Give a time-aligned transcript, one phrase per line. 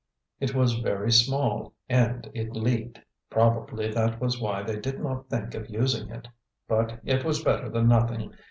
[0.39, 5.53] It was very small, and it leaked; probably that was why they did not think
[5.53, 6.27] of using it.
[6.67, 8.33] But it was better than nothing.